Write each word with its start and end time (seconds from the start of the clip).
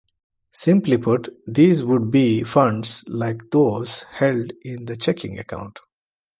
Simply 0.49 0.97
put, 0.97 1.29
these 1.45 1.83
would 1.83 2.09
be 2.09 2.41
funds 2.43 3.07
like 3.07 3.51
those 3.51 4.01
held 4.01 4.51
in 4.63 4.89
a 4.89 4.95
checking 4.95 5.37
account. 5.37 5.79